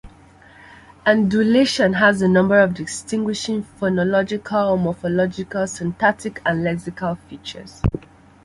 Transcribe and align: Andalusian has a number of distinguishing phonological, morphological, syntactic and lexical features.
Andalusian 1.05 1.93
has 1.93 2.23
a 2.23 2.27
number 2.27 2.57
of 2.59 2.73
distinguishing 2.73 3.61
phonological, 3.63 4.79
morphological, 4.81 5.67
syntactic 5.67 6.41
and 6.43 6.63
lexical 6.65 7.19
features. 7.29 7.83